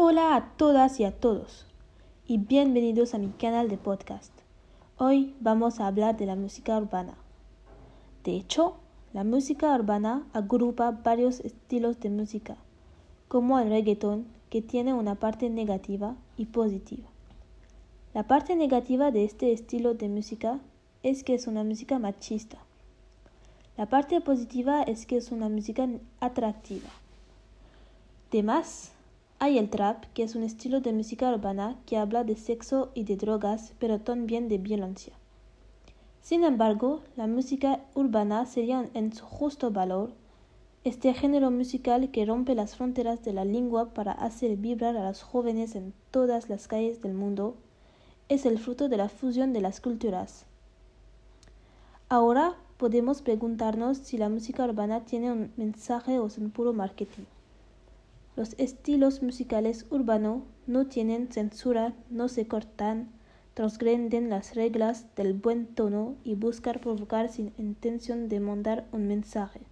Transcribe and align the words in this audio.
Hola 0.00 0.36
a 0.36 0.50
todas 0.50 1.00
y 1.00 1.04
a 1.04 1.10
todos 1.10 1.66
y 2.24 2.38
bienvenidos 2.38 3.14
a 3.14 3.18
mi 3.18 3.30
canal 3.30 3.68
de 3.68 3.78
podcast. 3.78 4.32
Hoy 4.96 5.34
vamos 5.40 5.80
a 5.80 5.88
hablar 5.88 6.16
de 6.16 6.24
la 6.24 6.36
música 6.36 6.78
urbana. 6.78 7.14
De 8.22 8.36
hecho, 8.36 8.76
la 9.12 9.24
música 9.24 9.74
urbana 9.74 10.24
agrupa 10.32 10.92
varios 10.92 11.40
estilos 11.40 11.98
de 11.98 12.10
música, 12.10 12.58
como 13.26 13.58
el 13.58 13.70
reggaeton, 13.70 14.28
que 14.50 14.62
tiene 14.62 14.94
una 14.94 15.16
parte 15.16 15.50
negativa 15.50 16.14
y 16.36 16.46
positiva. 16.46 17.08
La 18.14 18.22
parte 18.22 18.54
negativa 18.54 19.10
de 19.10 19.24
este 19.24 19.52
estilo 19.52 19.94
de 19.94 20.08
música 20.08 20.60
es 21.02 21.24
que 21.24 21.34
es 21.34 21.48
una 21.48 21.64
música 21.64 21.98
machista. 21.98 22.58
La 23.76 23.86
parte 23.86 24.20
positiva 24.20 24.84
es 24.84 25.06
que 25.06 25.16
es 25.16 25.32
una 25.32 25.48
música 25.48 25.88
atractiva. 26.20 26.88
Además, 28.30 28.92
hay 29.40 29.56
el 29.58 29.70
trap, 29.70 30.04
que 30.14 30.24
es 30.24 30.34
un 30.34 30.42
estilo 30.42 30.80
de 30.80 30.92
música 30.92 31.30
urbana 31.32 31.76
que 31.86 31.96
habla 31.96 32.24
de 32.24 32.36
sexo 32.36 32.90
y 32.94 33.04
de 33.04 33.16
drogas, 33.16 33.72
pero 33.78 34.00
también 34.00 34.48
de 34.48 34.58
violencia. 34.58 35.12
Sin 36.22 36.42
embargo, 36.42 37.00
la 37.16 37.26
música 37.26 37.80
urbana 37.94 38.46
sería 38.46 38.88
en 38.94 39.12
su 39.12 39.24
justo 39.24 39.70
valor 39.70 40.12
este 40.84 41.14
género 41.14 41.50
musical 41.50 42.10
que 42.10 42.24
rompe 42.24 42.54
las 42.54 42.76
fronteras 42.76 43.24
de 43.24 43.32
la 43.32 43.44
lengua 43.44 43.94
para 43.94 44.12
hacer 44.12 44.56
vibrar 44.56 44.96
a 44.96 45.06
los 45.06 45.22
jóvenes 45.22 45.74
en 45.74 45.92
todas 46.10 46.48
las 46.48 46.66
calles 46.66 47.00
del 47.02 47.14
mundo, 47.14 47.54
es 48.28 48.44
el 48.44 48.58
fruto 48.58 48.88
de 48.88 48.96
la 48.96 49.08
fusión 49.08 49.52
de 49.52 49.60
las 49.60 49.80
culturas. 49.80 50.46
Ahora 52.08 52.56
podemos 52.76 53.22
preguntarnos 53.22 53.98
si 53.98 54.18
la 54.18 54.28
música 54.28 54.64
urbana 54.64 55.04
tiene 55.04 55.30
un 55.30 55.52
mensaje 55.56 56.18
o 56.18 56.26
es 56.26 56.38
un 56.38 56.50
puro 56.50 56.72
marketing. 56.72 57.24
Los 58.38 58.54
estilos 58.56 59.20
musicales 59.20 59.84
urbanos 59.90 60.44
no 60.68 60.86
tienen 60.86 61.26
censura, 61.26 61.92
no 62.08 62.28
se 62.28 62.46
cortan, 62.46 63.08
transgreden 63.54 64.30
las 64.30 64.54
reglas 64.54 65.12
del 65.16 65.32
buen 65.32 65.66
tono 65.66 66.14
y 66.22 66.36
buscan 66.36 66.78
provocar 66.80 67.30
sin 67.30 67.52
intención 67.58 68.28
de 68.28 68.38
mandar 68.38 68.86
un 68.92 69.08
mensaje. 69.08 69.62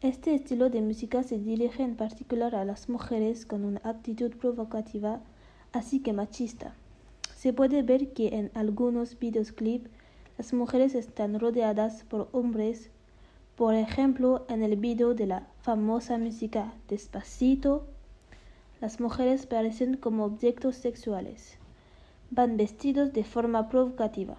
Este 0.00 0.34
estilo 0.34 0.70
de 0.70 0.80
música 0.80 1.22
se 1.22 1.38
dirige 1.38 1.82
en 1.82 1.94
particular 1.94 2.54
a 2.54 2.64
las 2.64 2.88
mujeres 2.88 3.44
con 3.44 3.66
una 3.66 3.82
actitud 3.84 4.34
provocativa, 4.34 5.20
así 5.72 6.00
que 6.00 6.14
machista. 6.14 6.74
Se 7.36 7.52
puede 7.52 7.82
ver 7.82 8.14
que 8.14 8.28
en 8.28 8.50
algunos 8.54 9.18
videoclips 9.18 9.90
las 10.38 10.54
mujeres 10.54 10.94
están 10.94 11.38
rodeadas 11.38 12.04
por 12.04 12.30
hombres 12.32 12.90
por 13.58 13.74
ejemplo, 13.74 14.46
en 14.48 14.62
el 14.62 14.76
video 14.76 15.14
de 15.14 15.26
la 15.26 15.48
famosa 15.62 16.16
música 16.16 16.72
Despacito, 16.86 17.84
las 18.80 19.00
mujeres 19.00 19.46
parecen 19.46 19.96
como 19.96 20.26
objetos 20.26 20.76
sexuales. 20.76 21.58
Van 22.30 22.56
vestidos 22.56 23.12
de 23.12 23.24
forma 23.24 23.68
provocativa. 23.68 24.36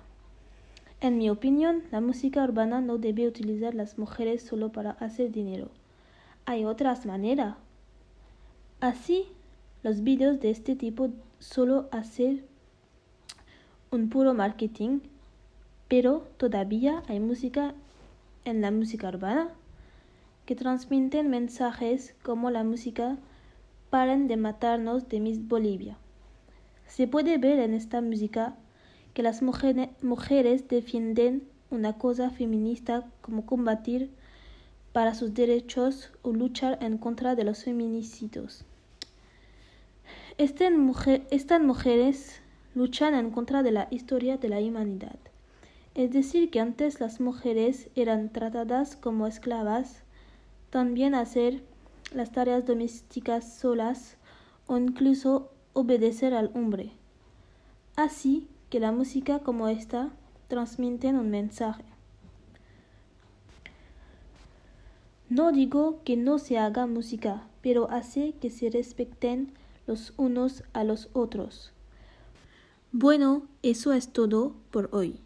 En 1.01 1.17
mi 1.17 1.29
opinión, 1.29 1.83
la 1.91 1.99
música 1.99 2.41
urbana 2.45 2.79
no 2.79 2.97
debe 2.97 3.27
utilizar 3.27 3.75
las 3.75 3.97
mujeres 3.97 4.41
solo 4.41 4.71
para 4.71 4.91
hacer 4.91 5.33
dinero. 5.33 5.67
Hay 6.45 6.63
otras 6.63 7.05
maneras. 7.05 7.57
Así, 8.79 9.25
los 9.83 10.01
videos 10.01 10.39
de 10.39 10.49
este 10.49 10.77
tipo 10.77 11.09
solo 11.39 11.89
hacen 11.91 12.45
un 13.91 14.07
puro 14.07 14.33
marketing, 14.33 15.01
pero 15.89 16.25
todavía 16.37 17.03
hay 17.09 17.19
música 17.19 17.73
en 18.45 18.61
la 18.61 18.71
música 18.71 19.09
urbana, 19.09 19.49
que 20.45 20.55
transmiten 20.55 21.29
mensajes 21.29 22.15
como 22.23 22.49
la 22.49 22.63
música 22.63 23.17
Paren 23.89 24.27
de 24.27 24.37
matarnos 24.37 25.09
de 25.09 25.19
Miss 25.19 25.47
Bolivia. 25.47 25.97
Se 26.87 27.07
puede 27.07 27.37
ver 27.37 27.59
en 27.59 27.73
esta 27.73 28.01
música 28.01 28.55
que 29.13 29.23
las 29.23 29.41
mujeres 29.41 30.67
defienden 30.67 31.43
una 31.71 31.93
cosa 31.93 32.30
feminista 32.30 33.05
como 33.21 33.45
combatir 33.45 34.09
para 34.93 35.14
sus 35.14 35.33
derechos 35.33 36.11
o 36.21 36.31
luchar 36.33 36.77
en 36.81 36.97
contra 36.97 37.35
de 37.35 37.43
los 37.43 37.64
feminicidios. 37.64 38.65
Estas, 40.37 40.71
estas 41.31 41.61
mujeres 41.61 42.41
luchan 42.75 43.14
en 43.14 43.31
contra 43.31 43.61
de 43.61 43.71
la 43.71 43.87
historia 43.91 44.37
de 44.37 44.49
la 44.49 44.59
humanidad. 44.59 45.19
Es 45.99 46.11
decir, 46.11 46.49
que 46.49 46.61
antes 46.61 47.02
las 47.02 47.20
mujeres 47.20 47.89
eran 47.93 48.30
tratadas 48.30 48.95
como 48.95 49.27
esclavas, 49.27 50.02
también 50.70 51.14
hacer 51.14 51.61
las 52.14 52.32
tareas 52.32 52.65
domésticas 52.65 53.58
solas 53.60 54.15
o 54.65 54.77
incluso 54.77 55.52
obedecer 55.73 56.33
al 56.33 56.52
hombre. 56.54 56.93
Así 57.98 58.48
que 58.70 58.80
la 58.80 58.93
música 58.93 59.39
como 59.39 59.67
esta 59.67 60.09
transmiten 60.48 61.17
un 61.17 61.32
mensaje. 61.32 61.83
No 65.27 65.52
digo 65.52 65.99
que 66.05 66.15
no 66.15 66.39
se 66.39 66.58
haga 66.58 66.88
música, 66.88 67.45
pero 67.61 67.92
hace 67.92 68.32
que 68.39 68.49
se 68.49 68.70
respeten 68.70 69.52
los 69.86 70.14
unos 70.15 70.64
a 70.71 70.86
los 70.86 71.09
otros. 71.11 71.73
Bueno, 72.93 73.42
eso 73.64 73.92
es 73.92 74.14
todo 74.14 74.54
por 74.71 74.88
hoy. 74.93 75.20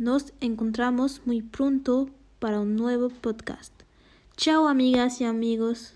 Nos 0.00 0.32
encontramos 0.40 1.20
muy 1.26 1.42
pronto 1.42 2.08
para 2.38 2.58
un 2.58 2.74
nuevo 2.74 3.10
podcast. 3.10 3.70
Chao 4.34 4.66
amigas 4.66 5.20
y 5.20 5.24
amigos. 5.24 5.92